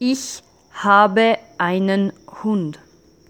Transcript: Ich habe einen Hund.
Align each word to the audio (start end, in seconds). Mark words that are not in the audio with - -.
Ich 0.00 0.44
habe 0.72 1.38
einen 1.58 2.12
Hund. 2.44 2.78